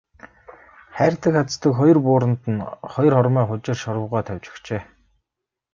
[0.97, 4.81] Хайрдаг хаздаг хоёр бууранд нь хоёр хормой хужир шорвогоо тавьж өгчээ.